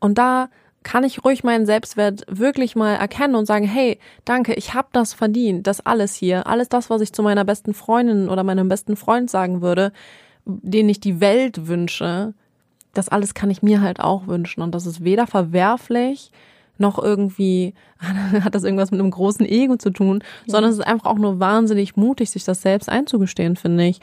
[0.00, 0.48] Und da
[0.82, 5.12] kann ich ruhig meinen Selbstwert wirklich mal erkennen und sagen, hey, danke, ich habe das
[5.12, 8.96] verdient, das alles hier, alles das, was ich zu meiner besten Freundin oder meinem besten
[8.96, 9.92] Freund sagen würde,
[10.46, 12.32] den ich die Welt wünsche,
[12.94, 16.30] das alles kann ich mir halt auch wünschen und das ist weder verwerflich
[16.78, 20.52] noch irgendwie hat das irgendwas mit einem großen Ego zu tun, ja.
[20.52, 24.00] sondern es ist einfach auch nur wahnsinnig mutig, sich das selbst einzugestehen, finde ich.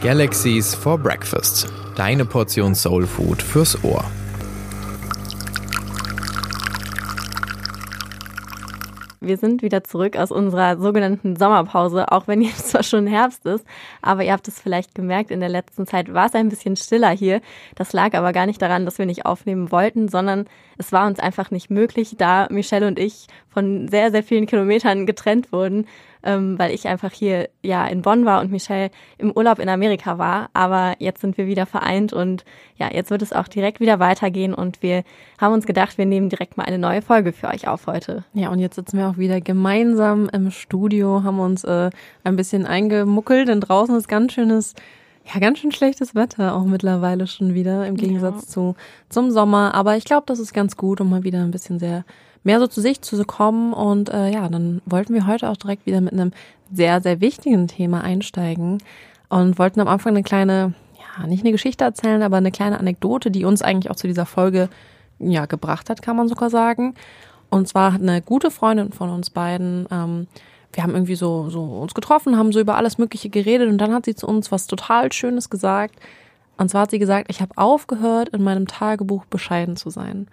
[0.00, 1.66] Galaxies for Breakfast.
[1.96, 4.04] Deine Portion Soul Food fürs Ohr.
[9.20, 13.66] Wir sind wieder zurück aus unserer sogenannten Sommerpause, auch wenn jetzt zwar schon Herbst ist,
[14.00, 17.10] aber ihr habt es vielleicht gemerkt, in der letzten Zeit war es ein bisschen stiller
[17.10, 17.40] hier.
[17.74, 20.46] Das lag aber gar nicht daran, dass wir nicht aufnehmen wollten, sondern
[20.78, 25.06] es war uns einfach nicht möglich, da Michelle und ich von sehr, sehr vielen Kilometern
[25.06, 25.86] getrennt wurden,
[26.22, 30.18] ähm, weil ich einfach hier ja in Bonn war und Michelle im Urlaub in Amerika
[30.18, 30.50] war.
[30.52, 32.44] Aber jetzt sind wir wieder vereint und
[32.76, 35.04] ja, jetzt wird es auch direkt wieder weitergehen und wir
[35.40, 38.24] haben uns gedacht, wir nehmen direkt mal eine neue Folge für euch auf heute.
[38.34, 41.90] Ja, und jetzt sitzen wir auch wieder gemeinsam im Studio, haben uns äh,
[42.24, 44.74] ein bisschen eingemuckelt, denn draußen ist ganz schönes
[45.32, 48.48] ja, ganz schön schlechtes Wetter auch mittlerweile schon wieder im Gegensatz ja.
[48.48, 48.74] zu
[49.08, 49.74] zum Sommer.
[49.74, 52.04] Aber ich glaube, das ist ganz gut, um mal wieder ein bisschen sehr
[52.44, 53.72] mehr so zu sich zu kommen.
[53.72, 56.32] Und äh, ja, dann wollten wir heute auch direkt wieder mit einem
[56.72, 58.78] sehr, sehr wichtigen Thema einsteigen
[59.28, 63.30] und wollten am Anfang eine kleine, ja, nicht eine Geschichte erzählen, aber eine kleine Anekdote,
[63.30, 64.68] die uns eigentlich auch zu dieser Folge
[65.18, 66.94] ja gebracht hat, kann man sogar sagen.
[67.50, 70.26] Und zwar hat eine gute Freundin von uns beiden, ähm,
[70.72, 73.94] wir haben irgendwie so, so uns getroffen, haben so über alles Mögliche geredet und dann
[73.94, 75.96] hat sie zu uns was total Schönes gesagt.
[76.58, 80.28] Und zwar hat sie gesagt, ich habe aufgehört, in meinem Tagebuch bescheiden zu sein.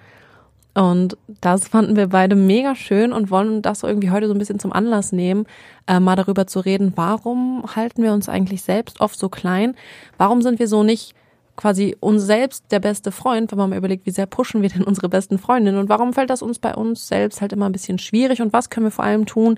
[0.76, 4.59] Und das fanden wir beide mega schön und wollen das irgendwie heute so ein bisschen
[4.59, 5.45] zum Anlass nehmen,
[5.88, 9.76] äh, mal darüber zu reden, warum halten wir uns eigentlich selbst oft so klein?
[10.17, 11.16] Warum sind wir so nicht
[11.56, 14.84] quasi uns selbst der beste Freund, wenn man mal überlegt, wie sehr pushen wir denn
[14.84, 15.80] unsere besten Freundinnen?
[15.80, 18.42] Und warum fällt das uns bei uns selbst halt immer ein bisschen schwierig?
[18.42, 19.58] Und was können wir vor allem tun,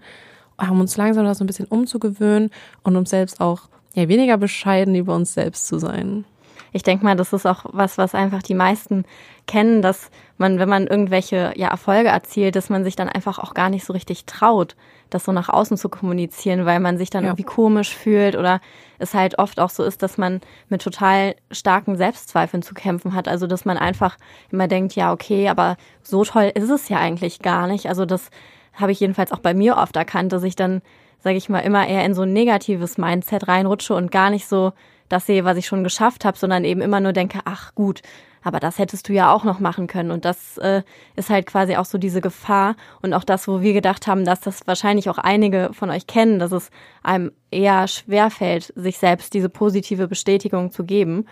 [0.59, 2.51] um uns langsam da so ein bisschen umzugewöhnen
[2.83, 3.61] und uns selbst auch
[3.95, 6.25] ja weniger bescheiden über uns selbst zu sein?
[6.73, 9.05] Ich denke mal, das ist auch was, was einfach die meisten
[9.47, 13.53] kennen, dass man, wenn man irgendwelche ja, Erfolge erzielt, dass man sich dann einfach auch
[13.53, 14.75] gar nicht so richtig traut,
[15.09, 17.29] das so nach außen zu kommunizieren, weil man sich dann ja.
[17.29, 18.59] irgendwie komisch fühlt oder
[18.99, 23.27] es halt oft auch so ist, dass man mit total starken Selbstzweifeln zu kämpfen hat.
[23.27, 24.17] Also dass man einfach
[24.51, 27.87] immer denkt, ja, okay, aber so toll ist es ja eigentlich gar nicht.
[27.87, 28.29] Also das
[28.73, 30.81] habe ich jedenfalls auch bei mir oft erkannt, dass ich dann,
[31.19, 34.73] sage ich mal, immer eher in so ein negatives Mindset reinrutsche und gar nicht so
[35.09, 38.01] das sehe, was ich schon geschafft habe, sondern eben immer nur denke, ach gut,
[38.47, 40.09] aber das hättest du ja auch noch machen können.
[40.09, 40.81] Und das äh,
[41.15, 44.39] ist halt quasi auch so diese Gefahr und auch das, wo wir gedacht haben, dass
[44.39, 46.69] das wahrscheinlich auch einige von euch kennen, dass es
[47.03, 51.25] einem eher schwerfällt, sich selbst diese positive Bestätigung zu geben.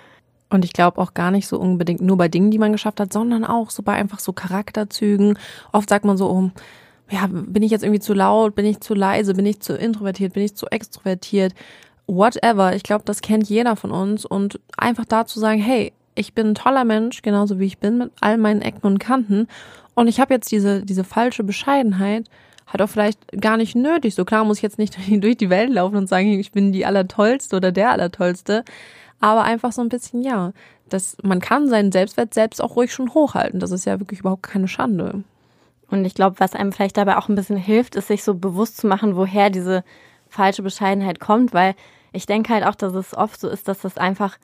[0.50, 3.14] Und ich glaube auch gar nicht so unbedingt nur bei Dingen, die man geschafft hat,
[3.14, 5.40] sondern auch so bei einfach so Charakterzügen.
[5.72, 6.52] Oft sagt man so, oh,
[7.10, 10.34] ja, bin ich jetzt irgendwie zu laut, bin ich zu leise, bin ich zu introvertiert,
[10.34, 11.54] bin ich zu extrovertiert
[12.08, 12.76] whatever.
[12.76, 16.48] Ich glaube, das kennt jeder von uns und einfach da zu sagen, hey, ich bin
[16.48, 19.48] ein toller Mensch, genauso wie ich bin, mit all meinen Ecken und Kanten.
[19.94, 22.30] Und ich habe jetzt diese, diese falsche Bescheidenheit,
[22.68, 24.16] hat auch vielleicht gar nicht nötig.
[24.16, 26.86] So klar muss ich jetzt nicht durch die Welt laufen und sagen, ich bin die
[26.86, 28.64] Allertollste oder der Allertollste.
[29.20, 30.52] Aber einfach so ein bisschen, ja,
[30.90, 33.60] dass man kann seinen Selbstwert selbst auch ruhig schon hochhalten.
[33.60, 35.24] Das ist ja wirklich überhaupt keine Schande.
[35.90, 38.78] Und ich glaube, was einem vielleicht dabei auch ein bisschen hilft, ist sich so bewusst
[38.78, 39.84] zu machen, woher diese
[40.28, 41.76] falsche Bescheidenheit kommt, weil
[42.12, 44.38] ich denke halt auch, dass es oft so ist, dass das einfach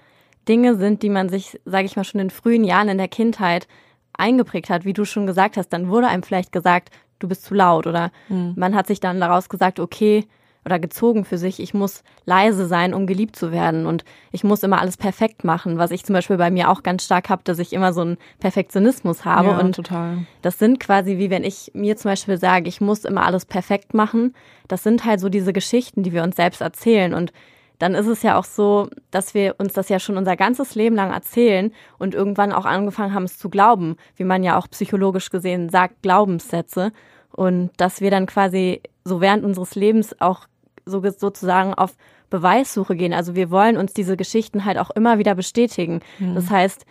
[0.48, 3.68] Dinge sind, die man sich, sage ich mal, schon in frühen Jahren in der Kindheit
[4.14, 5.70] eingeprägt hat, wie du schon gesagt hast.
[5.70, 8.54] Dann wurde einem vielleicht gesagt, du bist zu laut oder mhm.
[8.56, 10.26] man hat sich dann daraus gesagt, okay,
[10.64, 14.62] oder gezogen für sich, ich muss leise sein, um geliebt zu werden und ich muss
[14.62, 17.58] immer alles perfekt machen, was ich zum Beispiel bei mir auch ganz stark habe, dass
[17.58, 20.20] ich immer so einen Perfektionismus habe ja, und total.
[20.44, 23.96] das sind quasi wie wenn ich mir zum Beispiel sage, ich muss immer alles perfekt
[23.96, 24.36] machen,
[24.68, 27.34] das sind halt so diese Geschichten, die wir uns selbst erzählen und
[27.82, 30.96] dann ist es ja auch so, dass wir uns das ja schon unser ganzes Leben
[30.96, 35.32] lang erzählen und irgendwann auch angefangen haben, es zu glauben, wie man ja auch psychologisch
[35.32, 36.92] gesehen sagt, Glaubenssätze.
[37.32, 40.46] Und dass wir dann quasi so während unseres Lebens auch
[40.86, 41.96] so sozusagen auf
[42.30, 43.14] Beweissuche gehen.
[43.14, 46.02] Also wir wollen uns diese Geschichten halt auch immer wieder bestätigen.
[46.20, 46.36] Mhm.
[46.36, 46.86] Das heißt,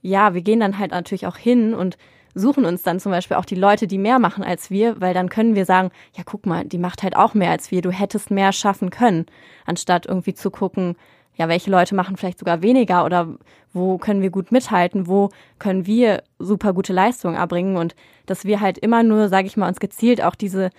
[0.00, 1.98] ja, wir gehen dann halt natürlich auch hin und
[2.36, 5.30] suchen uns dann zum Beispiel auch die Leute, die mehr machen als wir, weil dann
[5.30, 8.30] können wir sagen, ja, guck mal, die macht halt auch mehr als wir, du hättest
[8.30, 9.24] mehr schaffen können,
[9.64, 10.96] anstatt irgendwie zu gucken,
[11.34, 13.28] ja, welche Leute machen vielleicht sogar weniger oder
[13.72, 17.94] wo können wir gut mithalten, wo können wir super gute Leistungen erbringen und
[18.26, 20.70] dass wir halt immer nur, sage ich mal, uns gezielt auch diese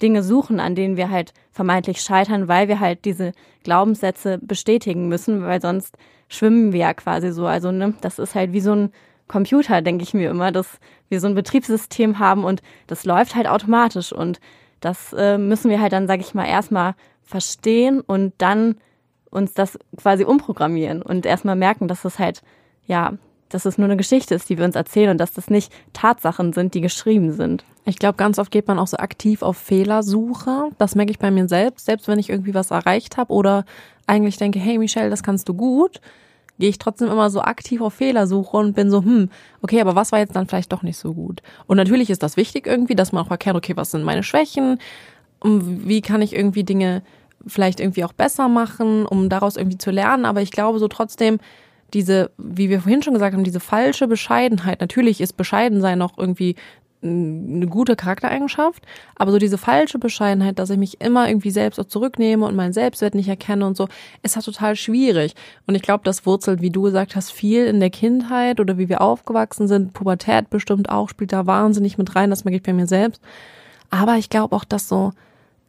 [0.00, 3.32] Dinge suchen, an denen wir halt vermeintlich scheitern, weil wir halt diese
[3.64, 5.96] Glaubenssätze bestätigen müssen, weil sonst
[6.28, 7.46] schwimmen wir ja quasi so.
[7.46, 8.92] Also, ne, das ist halt wie so ein
[9.32, 13.48] Computer, denke ich mir immer, dass wir so ein Betriebssystem haben und das läuft halt
[13.48, 14.40] automatisch und
[14.80, 18.76] das äh, müssen wir halt dann, sage ich mal, erstmal verstehen und dann
[19.30, 22.42] uns das quasi umprogrammieren und erstmal merken, dass es halt,
[22.86, 23.14] ja,
[23.48, 26.52] dass es nur eine Geschichte ist, die wir uns erzählen und dass das nicht Tatsachen
[26.52, 27.64] sind, die geschrieben sind.
[27.84, 30.70] Ich glaube, ganz oft geht man auch so aktiv auf Fehlersuche.
[30.78, 31.86] Das merke ich bei mir selbst.
[31.86, 33.64] Selbst wenn ich irgendwie was erreicht habe oder
[34.06, 36.00] eigentlich denke, hey Michelle, das kannst du gut,
[36.62, 39.30] gehe ich trotzdem immer so aktiv auf Fehlersuche und bin so, hm,
[39.62, 41.42] okay, aber was war jetzt dann vielleicht doch nicht so gut?
[41.66, 44.78] Und natürlich ist das wichtig irgendwie, dass man auch erkennt, okay, was sind meine Schwächen?
[45.42, 47.02] Wie kann ich irgendwie Dinge
[47.48, 50.24] vielleicht irgendwie auch besser machen, um daraus irgendwie zu lernen?
[50.24, 51.40] Aber ich glaube so trotzdem,
[51.94, 54.80] diese, wie wir vorhin schon gesagt haben, diese falsche Bescheidenheit.
[54.80, 56.54] Natürlich ist Bescheidensein noch irgendwie
[57.02, 58.84] eine gute Charaktereigenschaft,
[59.16, 62.72] aber so diese falsche Bescheidenheit, dass ich mich immer irgendwie selbst auch zurücknehme und meinen
[62.72, 63.88] Selbstwert nicht erkenne und so,
[64.22, 65.34] ist halt total schwierig.
[65.66, 68.88] Und ich glaube, das wurzelt, wie du gesagt hast, viel in der Kindheit oder wie
[68.88, 69.92] wir aufgewachsen sind.
[69.92, 73.20] Pubertät bestimmt auch, spielt da wahnsinnig mit rein, das merke ich bei mir selbst.
[73.90, 75.12] Aber ich glaube auch, dass so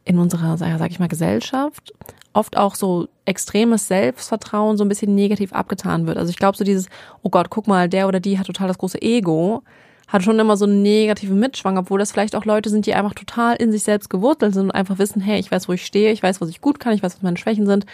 [0.04, 1.92] in unserer, sag ich mal, Gesellschaft
[2.34, 6.18] oft auch so extremes Selbstvertrauen so ein bisschen negativ abgetan wird.
[6.18, 6.88] Also ich glaube so dieses,
[7.22, 9.62] oh Gott, guck mal, der oder die hat total das große Ego
[10.08, 13.14] hat schon immer so einen negativen Mitschwang, obwohl das vielleicht auch Leute sind, die einfach
[13.14, 16.12] total in sich selbst gewurzelt sind und einfach wissen, hey, ich weiß, wo ich stehe,
[16.12, 17.86] ich weiß, was ich gut kann, ich weiß, was meine Schwächen sind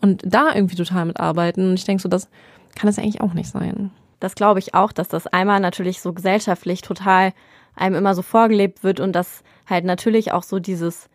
[0.00, 1.70] und da irgendwie total mitarbeiten.
[1.70, 2.28] Und ich denke so, das
[2.74, 3.90] kann es eigentlich auch nicht sein.
[4.20, 7.32] Das glaube ich auch, dass das einmal natürlich so gesellschaftlich total
[7.76, 11.08] einem immer so vorgelebt wird und dass halt natürlich auch so dieses,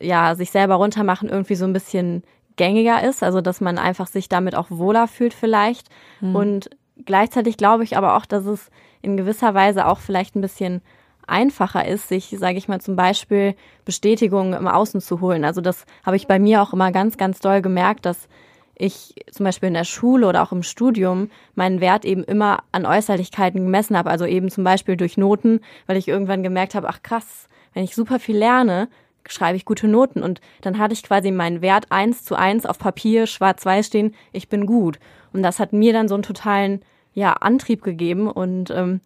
[0.00, 2.22] ja, sich selber runtermachen irgendwie so ein bisschen
[2.56, 5.88] gängiger ist, also dass man einfach sich damit auch wohler fühlt vielleicht.
[6.20, 6.36] Mhm.
[6.36, 6.70] Und
[7.04, 8.70] gleichzeitig glaube ich aber auch, dass es
[9.02, 10.80] in gewisser Weise auch vielleicht ein bisschen
[11.26, 13.54] einfacher ist, sich, sage ich mal, zum Beispiel
[13.84, 15.44] Bestätigungen im Außen zu holen.
[15.44, 18.28] Also das habe ich bei mir auch immer ganz, ganz doll gemerkt, dass
[18.74, 22.86] ich zum Beispiel in der Schule oder auch im Studium meinen Wert eben immer an
[22.86, 24.10] Äußerlichkeiten gemessen habe.
[24.10, 27.94] Also eben zum Beispiel durch Noten, weil ich irgendwann gemerkt habe, ach krass, wenn ich
[27.94, 28.88] super viel lerne,
[29.28, 30.22] schreibe ich gute Noten.
[30.22, 34.48] Und dann hatte ich quasi meinen Wert eins zu eins auf Papier, schwarz-weiß stehen, ich
[34.48, 34.98] bin gut.
[35.32, 36.82] Und das hat mir dann so einen totalen
[37.14, 39.00] ja, Antrieb gegeben und ähm,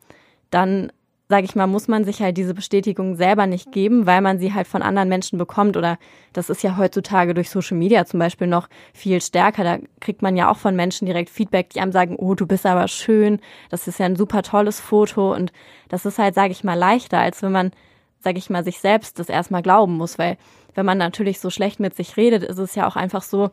[0.50, 0.90] dann
[1.28, 4.54] sage ich mal, muss man sich halt diese Bestätigung selber nicht geben, weil man sie
[4.54, 5.76] halt von anderen Menschen bekommt.
[5.76, 5.98] Oder
[6.32, 9.64] das ist ja heutzutage durch Social Media zum Beispiel noch viel stärker.
[9.64, 12.64] Da kriegt man ja auch von Menschen direkt Feedback, die einem sagen, oh, du bist
[12.64, 15.34] aber schön, das ist ja ein super tolles Foto.
[15.34, 15.52] Und
[15.88, 17.72] das ist halt, sage ich mal, leichter, als wenn man,
[18.20, 20.18] sage ich mal, sich selbst das erstmal glauben muss.
[20.20, 20.36] Weil
[20.76, 23.50] wenn man natürlich so schlecht mit sich redet, ist es ja auch einfach so,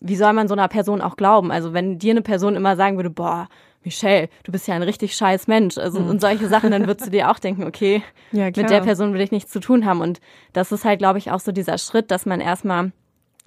[0.00, 1.52] wie soll man so einer Person auch glauben?
[1.52, 3.48] Also wenn dir eine Person immer sagen würde, boah,
[3.84, 5.78] Michelle, du bist ja ein richtig scheiß Mensch.
[5.78, 6.08] Also mhm.
[6.08, 8.02] und solche Sachen, dann würdest du dir auch denken, okay,
[8.32, 10.00] ja, mit der Person will ich nichts zu tun haben.
[10.00, 10.20] Und
[10.52, 12.92] das ist halt, glaube ich, auch so dieser Schritt, dass man erstmal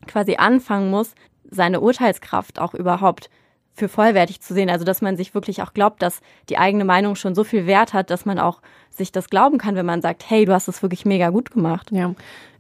[0.08, 1.14] quasi anfangen muss,
[1.50, 3.30] seine Urteilskraft auch überhaupt
[3.74, 4.70] für vollwertig zu sehen.
[4.70, 7.94] Also dass man sich wirklich auch glaubt, dass die eigene Meinung schon so viel Wert
[7.94, 10.82] hat, dass man auch sich das glauben kann, wenn man sagt, hey, du hast es
[10.82, 11.92] wirklich mega gut gemacht.
[11.92, 12.14] Ja.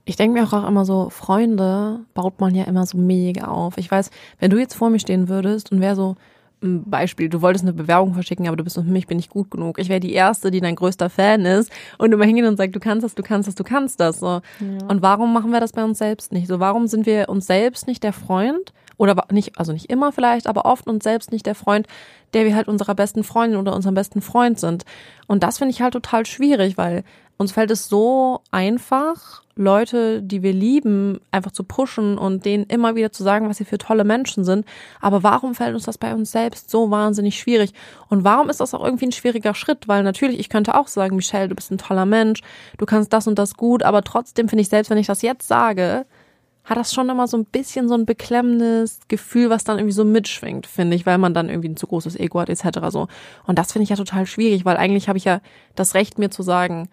[0.05, 3.77] Ich denke mir auch immer so, Freunde baut man ja immer so mega auf.
[3.77, 4.09] Ich weiß,
[4.39, 6.15] wenn du jetzt vor mir stehen würdest und wär so,
[6.63, 9.51] ein Beispiel, du wolltest eine Bewerbung verschicken, aber du bist für mich bin ich gut
[9.51, 9.79] genug.
[9.79, 12.79] Ich wäre die Erste, die dein größter Fan ist und immer hingehen und sagt, du
[12.79, 14.19] kannst das, du kannst das, du kannst das.
[14.19, 14.27] So.
[14.27, 14.41] Ja.
[14.87, 16.47] Und warum machen wir das bei uns selbst nicht?
[16.47, 18.73] So, warum sind wir uns selbst nicht der Freund?
[19.01, 21.87] Oder nicht, also nicht immer vielleicht, aber oft uns selbst nicht der Freund,
[22.35, 24.85] der wir halt unserer besten Freundin oder unserem besten Freund sind.
[25.25, 27.03] Und das finde ich halt total schwierig, weil
[27.37, 32.93] uns fällt es so einfach, Leute, die wir lieben, einfach zu pushen und denen immer
[32.93, 34.67] wieder zu sagen, was sie für tolle Menschen sind.
[34.99, 37.73] Aber warum fällt uns das bei uns selbst so wahnsinnig schwierig?
[38.07, 39.87] Und warum ist das auch irgendwie ein schwieriger Schritt?
[39.87, 42.41] Weil natürlich, ich könnte auch sagen, Michelle, du bist ein toller Mensch,
[42.77, 45.47] du kannst das und das gut, aber trotzdem finde ich selbst, wenn ich das jetzt
[45.47, 46.05] sage,
[46.63, 50.05] hat das schon immer so ein bisschen so ein beklemmendes Gefühl, was dann irgendwie so
[50.05, 52.79] mitschwingt, finde ich, weil man dann irgendwie ein zu großes Ego hat etc.
[52.89, 53.07] so.
[53.47, 55.41] Und das finde ich ja total schwierig, weil eigentlich habe ich ja
[55.75, 56.87] das Recht, mir zu sagen,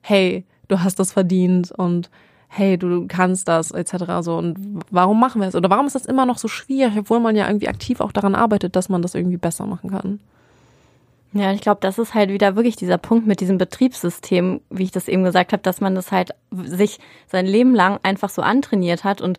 [0.00, 2.10] hey, du hast das verdient und
[2.48, 3.94] hey, du kannst das etc.
[4.20, 7.20] So und warum machen wir es oder warum ist das immer noch so schwierig, obwohl
[7.20, 10.20] man ja irgendwie aktiv auch daran arbeitet, dass man das irgendwie besser machen kann?
[11.32, 14.90] Ja, ich glaube, das ist halt wieder wirklich dieser Punkt mit diesem Betriebssystem, wie ich
[14.90, 19.04] das eben gesagt habe, dass man das halt sich sein Leben lang einfach so antrainiert
[19.04, 19.38] hat und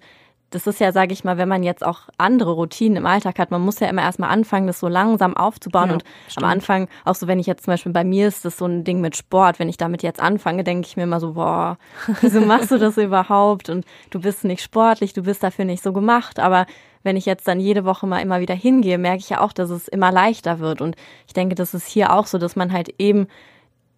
[0.54, 3.50] das ist ja, sage ich mal, wenn man jetzt auch andere Routinen im Alltag hat,
[3.50, 5.88] man muss ja immer erstmal anfangen, das so langsam aufzubauen.
[5.88, 6.44] Ja, und stimmt.
[6.44, 8.84] am Anfang, auch so wenn ich jetzt zum Beispiel bei mir ist das so ein
[8.84, 11.78] Ding mit Sport, wenn ich damit jetzt anfange, denke ich mir immer so, boah,
[12.22, 13.70] wieso machst du das überhaupt?
[13.70, 16.40] Und du bist nicht sportlich, du bist dafür nicht so gemacht.
[16.40, 16.68] Aber
[17.04, 19.70] wenn ich jetzt dann jede Woche mal immer wieder hingehe, merke ich ja auch, dass
[19.70, 20.82] es immer leichter wird.
[20.82, 20.96] Und
[21.28, 23.28] ich denke, das ist hier auch so, dass man halt eben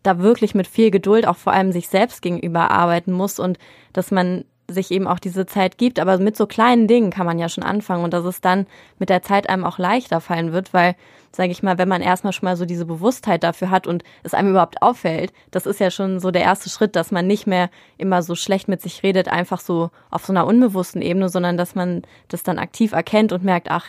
[0.04, 3.58] da wirklich mit viel Geduld auch vor allem sich selbst gegenüber arbeiten muss und
[3.94, 6.00] dass man sich eben auch diese Zeit gibt.
[6.00, 8.66] Aber mit so kleinen Dingen kann man ja schon anfangen und dass es dann
[9.00, 10.96] mit der Zeit einem auch leichter fallen wird, weil,
[11.32, 14.34] sage ich mal, wenn man erstmal schon mal so diese Bewusstheit dafür hat und es
[14.34, 17.70] einem überhaupt auffällt, das ist ja schon so der erste Schritt, dass man nicht mehr
[17.98, 21.76] immer so schlecht mit sich redet, einfach so auf so einer unbewussten Ebene, sondern dass
[21.76, 23.86] man das dann aktiv erkennt und merkt, ach,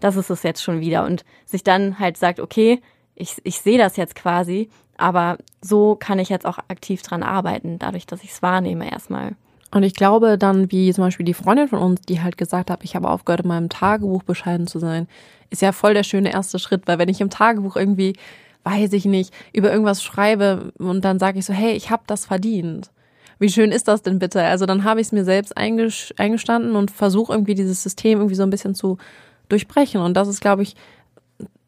[0.00, 2.80] das ist es jetzt schon wieder und sich dann halt sagt, okay,
[3.14, 7.78] ich, ich sehe das jetzt quasi, aber so kann ich jetzt auch aktiv dran arbeiten,
[7.78, 9.36] dadurch, dass ich es wahrnehme erstmal.
[9.72, 12.82] Und ich glaube dann, wie zum Beispiel die Freundin von uns, die halt gesagt hat,
[12.82, 15.06] ich habe aufgehört, in meinem Tagebuch bescheiden zu sein,
[15.50, 18.16] ist ja voll der schöne erste Schritt, weil wenn ich im Tagebuch irgendwie,
[18.64, 22.26] weiß ich nicht, über irgendwas schreibe und dann sage ich so, hey, ich habe das
[22.26, 22.90] verdient.
[23.38, 24.42] Wie schön ist das denn bitte?
[24.42, 28.42] Also dann habe ich es mir selbst eingestanden und versuche irgendwie dieses System irgendwie so
[28.42, 28.98] ein bisschen zu
[29.48, 30.00] durchbrechen.
[30.00, 30.76] Und das ist, glaube ich,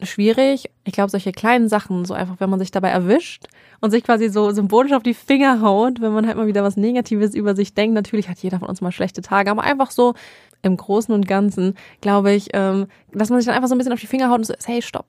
[0.02, 0.70] schwierig.
[0.84, 3.44] Ich glaube, solche kleinen Sachen, so einfach, wenn man sich dabei erwischt
[3.80, 6.76] und sich quasi so symbolisch auf die Finger haut, wenn man halt mal wieder was
[6.76, 7.94] Negatives über sich denkt.
[7.94, 10.14] Natürlich hat jeder von uns mal schlechte Tage, aber einfach so
[10.62, 13.92] im Großen und Ganzen, glaube ich, ähm, dass man sich dann einfach so ein bisschen
[13.92, 15.06] auf die Finger haut und so, hey, stopp.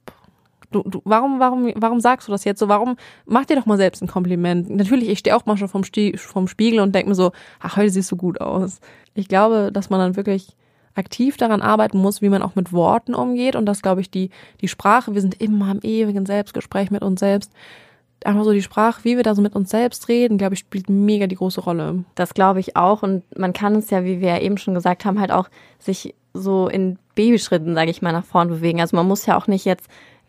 [0.72, 2.68] Du, du, warum, warum, warum sagst du das jetzt so?
[2.68, 4.72] Warum mach dir doch mal selbst ein Kompliment?
[4.72, 5.84] Natürlich, ich stehe auch mal schon vom,
[6.16, 8.80] vom Spiegel und denke mir so, ach, heute siehst du gut aus.
[9.14, 10.56] Ich glaube, dass man dann wirklich
[10.96, 13.56] aktiv daran arbeiten muss, wie man auch mit Worten umgeht.
[13.56, 14.30] Und das, glaube ich, die,
[14.62, 17.52] die Sprache, wir sind immer im ewigen Selbstgespräch mit uns selbst.
[18.24, 20.90] Einfach so die Sprache, wie wir da so mit uns selbst reden, glaube ich, spielt
[20.90, 22.06] mega die große Rolle.
[22.16, 23.04] Das glaube ich auch.
[23.04, 26.16] Und man kann es ja, wie wir ja eben schon gesagt haben, halt auch sich
[26.34, 28.82] so in Babyschritten, sage ich mal, nach vorn bewegen.
[28.82, 29.88] Also man muss ja auch nicht jetzt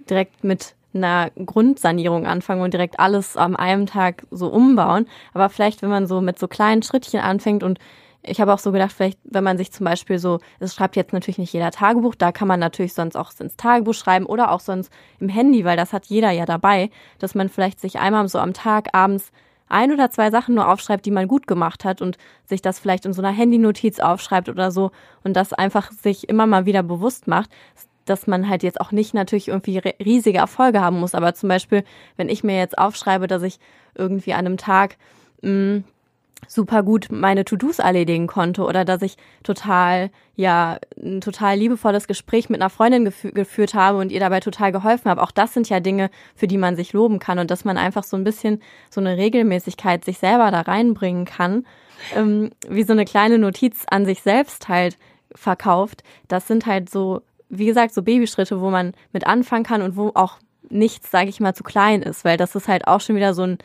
[0.09, 5.06] direkt mit einer Grundsanierung anfangen und direkt alles am einem Tag so umbauen.
[5.33, 7.78] Aber vielleicht, wenn man so mit so kleinen Schrittchen anfängt und
[8.26, 11.12] ich habe auch so gedacht, vielleicht, wenn man sich zum Beispiel so, es schreibt jetzt
[11.12, 14.61] natürlich nicht jeder Tagebuch, da kann man natürlich sonst auch ins Tagebuch schreiben oder auch
[14.61, 14.90] sonst
[15.21, 18.54] im Handy, weil das hat jeder ja dabei, dass man vielleicht sich einmal so am
[18.54, 19.31] Tag abends
[19.69, 23.07] ein oder zwei Sachen nur aufschreibt, die man gut gemacht hat und sich das vielleicht
[23.07, 24.90] in so einer Handynotiz aufschreibt oder so
[25.23, 27.50] und das einfach sich immer mal wieder bewusst macht,
[28.04, 31.14] dass man halt jetzt auch nicht natürlich irgendwie riesige Erfolge haben muss.
[31.14, 31.85] Aber zum Beispiel,
[32.16, 33.59] wenn ich mir jetzt aufschreibe, dass ich
[33.95, 34.97] irgendwie an einem Tag
[35.43, 35.85] mh, mm,
[36.48, 42.48] super gut meine To-Dos erledigen konnte oder dass ich total, ja, ein total liebevolles Gespräch
[42.48, 45.22] mit einer Freundin gefü geführt habe und ihr dabei total geholfen habe.
[45.22, 48.04] Auch das sind ja Dinge, für die man sich loben kann und dass man einfach
[48.04, 51.66] so ein bisschen so eine Regelmäßigkeit sich selber da reinbringen kann,
[52.14, 54.98] ähm, wie so eine kleine Notiz an sich selbst halt
[55.34, 56.02] verkauft.
[56.28, 60.12] Das sind halt so, wie gesagt, so Babyschritte, wo man mit anfangen kann und wo
[60.14, 60.38] auch
[60.70, 63.42] nichts, sage ich mal, zu klein ist, weil das ist halt auch schon wieder so
[63.42, 63.58] ein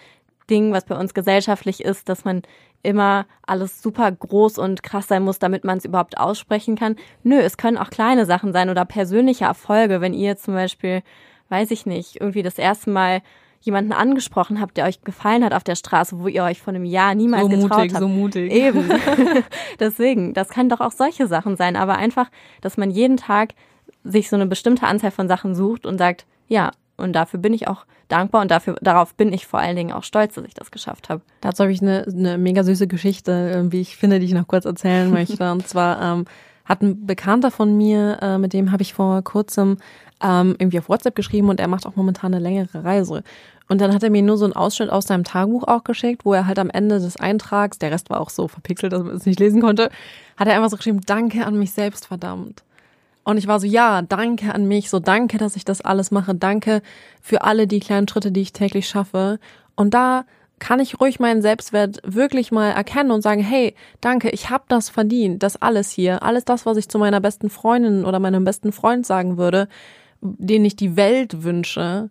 [0.50, 2.42] Ding, was bei uns gesellschaftlich ist, dass man
[2.82, 6.96] immer alles super groß und krass sein muss, damit man es überhaupt aussprechen kann.
[7.24, 11.02] Nö, es können auch kleine Sachen sein oder persönliche Erfolge, wenn ihr zum Beispiel,
[11.50, 13.22] weiß ich nicht, irgendwie das erste Mal
[13.62, 16.86] jemanden angesprochen habt, der euch gefallen hat auf der Straße, wo ihr euch vor einem
[16.86, 18.02] Jahr niemals so getraut mutig, habt.
[18.02, 18.52] So mutig.
[18.52, 18.90] Eben.
[19.80, 22.30] Deswegen, das kann doch auch solche Sachen sein, aber einfach,
[22.62, 23.54] dass man jeden Tag
[24.04, 27.68] sich so eine bestimmte Anzahl von Sachen sucht und sagt, ja, und dafür bin ich
[27.68, 30.72] auch dankbar und dafür, darauf bin ich vor allen Dingen auch stolz, dass ich das
[30.72, 31.22] geschafft habe.
[31.42, 34.66] Dazu habe ich eine, eine mega süße Geschichte, wie ich finde, die ich noch kurz
[34.66, 35.52] erzählen möchte.
[35.52, 36.26] und zwar ähm,
[36.66, 39.78] hat ein Bekannter von mir, äh, mit dem habe ich vor kurzem
[40.22, 43.24] ähm, irgendwie auf WhatsApp geschrieben und er macht auch momentan eine längere Reise.
[43.68, 46.34] Und dann hat er mir nur so einen Ausschnitt aus seinem Tagebuch auch geschickt, wo
[46.34, 49.26] er halt am Ende des Eintrags, der Rest war auch so verpixelt, dass man es
[49.26, 49.90] nicht lesen konnte,
[50.38, 52.64] hat er einfach so geschrieben, danke an mich selbst, verdammt.
[53.24, 56.34] Und ich war so, ja, danke an mich, so danke, dass ich das alles mache,
[56.34, 56.82] danke
[57.22, 59.40] für alle die kleinen Schritte, die ich täglich schaffe.
[59.76, 60.26] Und da
[60.60, 64.90] kann ich ruhig meinen Selbstwert wirklich mal erkennen und sagen, hey, danke, ich habe das
[64.90, 68.72] verdient, das alles hier, alles das, was ich zu meiner besten Freundin oder meinem besten
[68.72, 69.68] Freund sagen würde,
[70.22, 72.10] den ich die Welt wünsche,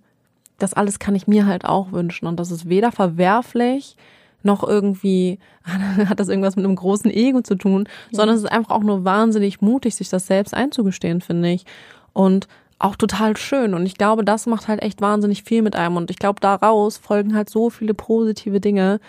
[0.58, 2.26] das alles kann ich mir halt auch wünschen.
[2.26, 3.96] Und das ist weder verwerflich,
[4.42, 5.38] noch irgendwie
[6.08, 8.18] hat das irgendwas mit einem großen Ego zu tun, ja.
[8.18, 11.64] sondern es ist einfach auch nur wahnsinnig mutig, sich das selbst einzugestehen, finde ich.
[12.12, 13.74] Und auch total schön.
[13.74, 15.96] Und ich glaube, das macht halt echt wahnsinnig viel mit einem.
[15.96, 19.00] Und ich glaube, daraus folgen halt so viele positive Dinge.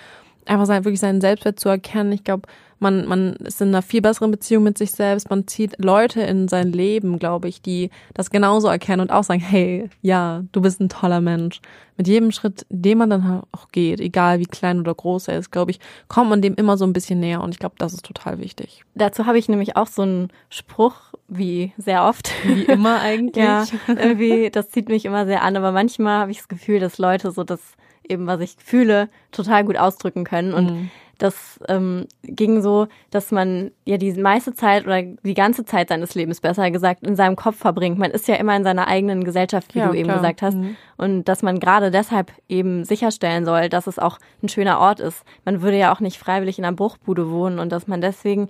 [0.46, 2.12] Einfach sein, wirklich seinen Selbstwert zu erkennen.
[2.12, 2.48] Ich glaube,
[2.80, 5.30] man, man ist in einer viel besseren Beziehung mit sich selbst.
[5.30, 9.42] Man zieht Leute in sein Leben, glaube ich, die das genauso erkennen und auch sagen,
[9.42, 11.62] hey, ja, du bist ein toller Mensch.
[11.98, 15.52] Mit jedem Schritt, den man dann auch geht, egal wie klein oder groß er ist,
[15.52, 18.06] glaube ich, kommt man dem immer so ein bisschen näher und ich glaube, das ist
[18.06, 18.86] total wichtig.
[18.96, 20.96] Dazu habe ich nämlich auch so einen Spruch,
[21.28, 22.32] wie sehr oft.
[22.46, 23.44] Wie immer eigentlich.
[23.44, 26.98] ja, irgendwie, das zieht mich immer sehr an, aber manchmal habe ich das Gefühl, dass
[26.98, 27.60] Leute so das
[28.10, 30.90] eben, was ich fühle, total gut ausdrücken können und mhm
[31.20, 36.16] das ähm, ging so, dass man ja die meiste Zeit oder die ganze Zeit seines
[36.16, 38.00] Lebens, besser gesagt, in seinem Kopf verbringt.
[38.00, 40.18] Man ist ja immer in seiner eigenen Gesellschaft, wie ja, du eben klar.
[40.18, 40.56] gesagt hast.
[40.56, 40.78] Mhm.
[40.98, 45.26] Und dass man gerade deshalb eben sicherstellen soll, dass es auch ein schöner Ort ist.
[45.44, 48.50] Man würde ja auch nicht freiwillig in einer Bruchbude wohnen und dass man deswegen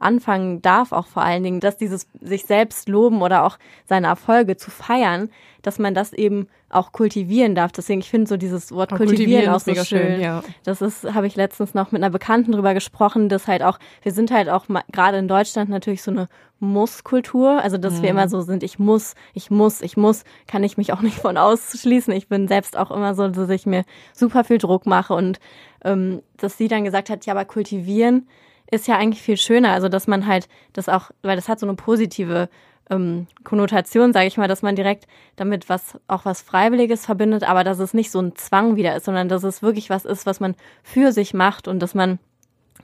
[0.00, 4.56] anfangen darf, auch vor allen Dingen, dass dieses sich selbst loben oder auch seine Erfolge
[4.56, 5.30] zu feiern,
[5.62, 7.72] dass man das eben auch kultivieren darf.
[7.72, 10.12] Deswegen, ich finde so dieses Wort kultivieren, kultivieren auch so schön.
[10.12, 10.42] schön ja.
[10.64, 14.12] Das ist, habe ich letztens noch mit einer Bekannten drüber gesprochen, dass halt auch, wir
[14.12, 16.28] sind halt auch gerade in Deutschland natürlich so eine
[16.60, 18.02] Muss-Kultur, also dass mhm.
[18.02, 21.18] wir immer so sind, ich muss, ich muss, ich muss, kann ich mich auch nicht
[21.18, 22.12] von ausschließen.
[22.14, 25.40] Ich bin selbst auch immer so, dass ich mir super viel Druck mache und
[25.84, 28.28] ähm, dass sie dann gesagt hat, ja, aber kultivieren
[28.70, 29.72] ist ja eigentlich viel schöner.
[29.72, 32.48] Also dass man halt das auch, weil das hat so eine positive
[32.90, 37.64] ähm, Konnotation, sage ich mal, dass man direkt damit was auch was Freiwilliges verbindet, aber
[37.64, 40.40] dass es nicht so ein Zwang wieder ist, sondern dass es wirklich was ist, was
[40.40, 42.18] man für sich macht und dass man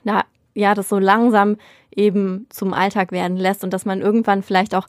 [0.04, 0.24] na,
[0.54, 1.56] ja das so langsam
[1.94, 4.88] eben zum Alltag werden lässt und dass man irgendwann vielleicht auch,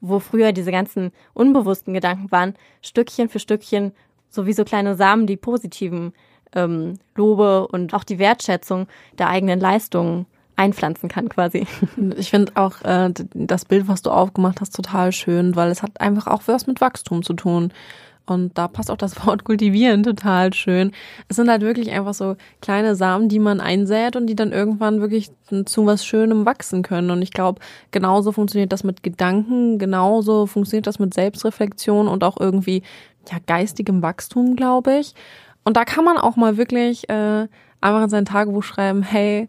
[0.00, 3.92] wo früher diese ganzen unbewussten Gedanken waren, Stückchen für Stückchen
[4.28, 6.12] so wie so kleine Samen die positiven
[6.54, 8.86] ähm, Lobe und auch die Wertschätzung
[9.18, 10.26] der eigenen Leistungen
[10.58, 11.66] einpflanzen kann quasi.
[12.16, 16.00] Ich finde auch äh, das Bild, was du aufgemacht hast, total schön, weil es hat
[16.00, 17.72] einfach auch was mit Wachstum zu tun.
[18.26, 20.92] Und da passt auch das Wort kultivieren total schön.
[21.28, 25.00] Es sind halt wirklich einfach so kleine Samen, die man einsät und die dann irgendwann
[25.00, 25.30] wirklich
[25.64, 27.10] zu was Schönem wachsen können.
[27.10, 27.60] Und ich glaube,
[27.90, 32.82] genauso funktioniert das mit Gedanken, genauso funktioniert das mit Selbstreflexion und auch irgendwie
[33.30, 35.14] ja geistigem Wachstum, glaube ich.
[35.64, 37.46] Und da kann man auch mal wirklich äh,
[37.80, 39.48] einfach in sein Tagebuch schreiben, hey,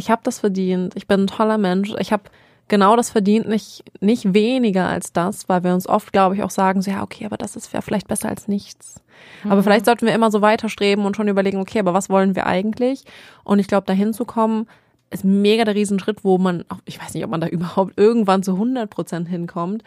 [0.00, 2.24] ich habe das verdient, ich bin ein toller Mensch, ich habe
[2.68, 6.50] genau das verdient, nicht, nicht weniger als das, weil wir uns oft, glaube ich, auch
[6.50, 9.02] sagen, so, ja, okay, aber das ist ja vielleicht besser als nichts.
[9.44, 9.52] Mhm.
[9.52, 12.46] Aber vielleicht sollten wir immer so weiterstreben und schon überlegen, okay, aber was wollen wir
[12.46, 13.04] eigentlich?
[13.44, 14.66] Und ich glaube, dahin zu kommen,
[15.10, 18.52] ist mega der Riesenschritt, wo man, ich weiß nicht, ob man da überhaupt irgendwann zu
[18.52, 19.82] 100 Prozent hinkommt.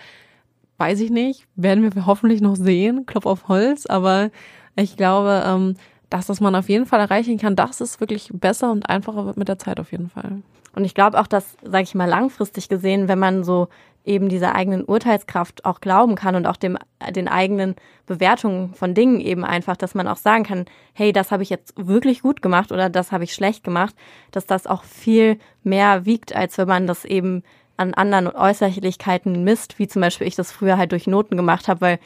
[0.77, 4.29] Weiß ich nicht, werden wir hoffentlich noch sehen, Klopf auf Holz, aber
[4.75, 5.75] ich glaube, ähm,
[6.13, 9.47] das man auf jeden Fall erreichen kann, das ist wirklich besser und einfacher wird mit
[9.47, 10.41] der Zeit auf jeden Fall.
[10.75, 13.67] Und ich glaube auch, dass, sage ich mal, langfristig gesehen, wenn man so
[14.05, 16.77] eben dieser eigenen Urteilskraft auch glauben kann und auch dem
[17.11, 21.43] den eigenen Bewertungen von Dingen eben einfach, dass man auch sagen kann, hey, das habe
[21.43, 23.95] ich jetzt wirklich gut gemacht oder das habe ich schlecht gemacht,
[24.31, 27.43] dass das auch viel mehr wiegt, als wenn man das eben
[27.77, 31.81] an anderen Äußerlichkeiten misst, wie zum Beispiel ich das früher halt durch Noten gemacht habe,
[31.81, 31.99] weil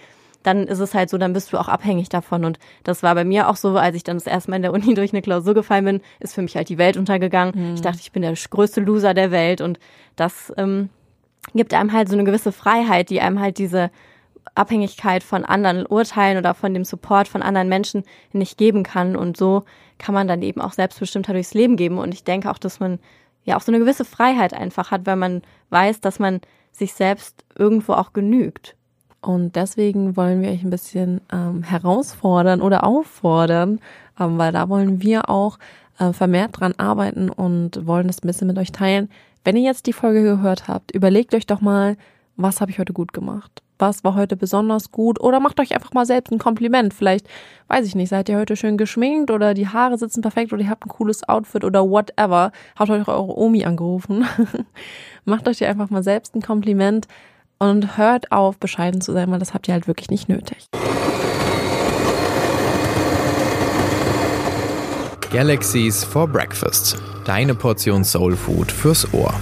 [0.47, 2.45] dann ist es halt so, dann bist du auch abhängig davon.
[2.45, 4.71] Und das war bei mir auch so, als ich dann das erste Mal in der
[4.71, 7.53] Uni durch eine Klausur gefallen bin, ist für mich halt die Welt untergegangen.
[7.55, 7.73] Mhm.
[7.75, 9.59] Ich dachte, ich bin der größte Loser der Welt.
[9.59, 9.77] Und
[10.15, 10.89] das ähm,
[11.53, 13.91] gibt einem halt so eine gewisse Freiheit, die einem halt diese
[14.55, 19.17] Abhängigkeit von anderen Urteilen oder von dem Support von anderen Menschen nicht geben kann.
[19.17, 19.65] Und so
[19.97, 21.97] kann man dann eben auch selbstbestimmter durchs Leben geben.
[21.97, 22.99] Und ich denke auch, dass man
[23.43, 26.39] ja auch so eine gewisse Freiheit einfach hat, weil man weiß, dass man
[26.71, 28.76] sich selbst irgendwo auch genügt.
[29.21, 33.79] Und deswegen wollen wir euch ein bisschen ähm, herausfordern oder auffordern,
[34.19, 35.57] ähm, weil da wollen wir auch
[35.99, 39.09] äh, vermehrt dran arbeiten und wollen das ein bisschen mit euch teilen.
[39.43, 41.97] Wenn ihr jetzt die Folge gehört habt, überlegt euch doch mal,
[42.35, 43.63] was habe ich heute gut gemacht?
[43.79, 45.19] Was war heute besonders gut?
[45.19, 46.93] Oder macht euch einfach mal selbst ein Kompliment.
[46.93, 47.27] Vielleicht,
[47.67, 50.69] weiß ich nicht, seid ihr heute schön geschminkt oder die Haare sitzen perfekt oder ihr
[50.69, 52.51] habt ein cooles Outfit oder whatever.
[52.75, 54.25] Habt euch eure Omi angerufen.
[55.25, 57.07] macht euch einfach mal selbst ein Kompliment
[57.59, 60.67] und hört auf, bescheiden zu sein, weil das habt ihr halt wirklich nicht nötig.
[65.31, 66.97] Galaxies for Breakfast.
[67.25, 69.33] Deine Portion Soul Food fürs Ohr.